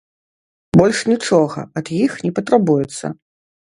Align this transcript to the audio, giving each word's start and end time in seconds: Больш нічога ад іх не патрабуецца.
Больш 0.79 1.01
нічога 1.11 1.65
ад 1.81 1.93
іх 2.03 2.17
не 2.25 2.31
патрабуецца. 2.41 3.05